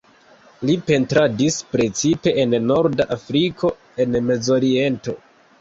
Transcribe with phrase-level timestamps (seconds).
[0.69, 3.73] Li pentradis precipe en norda Afriko
[4.07, 5.17] en Mezoriento.